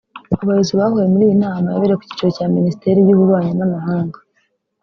Abayobozi 0.41 0.71
bahuye 0.79 1.05
muri 1.11 1.23
iyi 1.27 1.35
nama 1.43 1.67
yabereye 1.73 1.97
ku 1.99 2.05
cyicaro 2.07 2.31
cya 2.37 2.47
Minisiteri 2.55 2.99
y’Ububanyi 3.07 3.53
n’amahanga 3.55 4.17